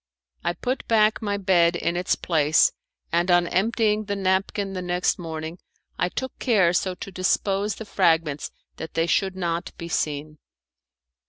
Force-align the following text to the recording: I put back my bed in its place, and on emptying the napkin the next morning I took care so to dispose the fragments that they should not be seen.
I 0.43 0.53
put 0.53 0.87
back 0.87 1.21
my 1.21 1.37
bed 1.37 1.75
in 1.75 1.95
its 1.95 2.15
place, 2.15 2.71
and 3.11 3.29
on 3.29 3.45
emptying 3.45 4.05
the 4.05 4.15
napkin 4.15 4.73
the 4.73 4.81
next 4.81 5.19
morning 5.19 5.59
I 5.99 6.09
took 6.09 6.39
care 6.39 6.73
so 6.73 6.95
to 6.95 7.11
dispose 7.11 7.75
the 7.75 7.85
fragments 7.85 8.49
that 8.77 8.95
they 8.95 9.05
should 9.05 9.35
not 9.35 9.71
be 9.77 9.89
seen. 9.89 10.39